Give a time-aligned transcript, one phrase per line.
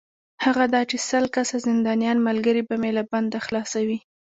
[0.45, 3.97] هغه دا چې سل کسه زندانیان ملګري به مې له بنده خلاصوې.